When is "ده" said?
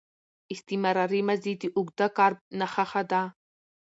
3.11-3.21